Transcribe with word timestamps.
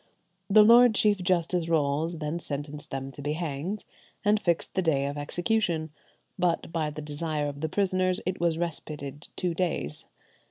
Lord 0.49 0.95
Chief 0.95 1.19
Justice 1.21 1.67
Rolles 1.69 2.17
then 2.17 2.39
sentenced 2.39 2.89
them 2.89 3.11
to 3.11 3.21
be 3.21 3.33
hanged, 3.33 3.85
and 4.25 4.39
fixed 4.39 4.73
the 4.73 4.81
day 4.81 5.05
of 5.05 5.15
execution; 5.15 5.91
but 6.39 6.71
by 6.73 6.89
the 6.89 7.03
desire 7.03 7.47
of 7.47 7.61
the 7.61 7.69
prisoners 7.69 8.19
it 8.25 8.39
was 8.41 8.57
respited 8.57 9.27
two 9.35 9.53
days. 9.53 10.05